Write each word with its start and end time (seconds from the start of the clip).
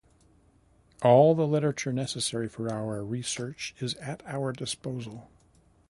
All 1.03 1.35
the 1.35 1.45
literature 1.45 1.93
necessary 1.93 2.49
for 2.49 2.73
our 2.73 3.05
research 3.05 3.75
is 3.79 3.93
at 3.97 4.23
our 4.25 4.51
disposal. 4.51 5.29